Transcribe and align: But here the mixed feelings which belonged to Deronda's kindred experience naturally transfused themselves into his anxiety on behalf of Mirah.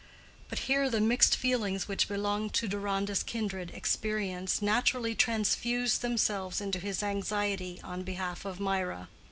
But 0.49 0.57
here 0.65 0.89
the 0.89 0.99
mixed 0.99 1.35
feelings 1.35 1.87
which 1.87 2.07
belonged 2.07 2.53
to 2.55 2.67
Deronda's 2.67 3.21
kindred 3.21 3.69
experience 3.69 4.59
naturally 4.59 5.13
transfused 5.13 6.01
themselves 6.01 6.59
into 6.59 6.79
his 6.79 7.03
anxiety 7.03 7.79
on 7.83 8.01
behalf 8.01 8.43
of 8.43 8.59
Mirah. 8.59 9.09